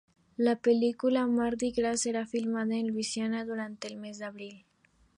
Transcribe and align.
La 0.35 0.55
película 0.55 1.27
Mardi 1.27 1.69
Gras 1.69 2.01
será 2.01 2.25
filmada 2.25 2.75
en 2.75 2.87
Luisiana 2.87 3.45
durante 3.45 3.87
el 3.87 3.97
mes 3.97 4.17
de 4.17 4.25
abril. 4.25 4.65